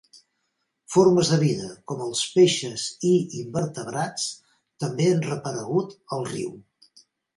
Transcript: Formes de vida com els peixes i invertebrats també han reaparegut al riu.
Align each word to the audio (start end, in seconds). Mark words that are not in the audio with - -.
Formes 0.93 1.27
de 1.33 1.37
vida 1.41 1.67
com 1.91 2.01
els 2.05 2.23
peixes 2.37 2.85
i 3.09 3.11
invertebrats 3.41 4.25
també 4.85 5.11
han 5.11 5.23
reaparegut 5.27 5.97
al 6.19 6.27
riu. 6.33 6.57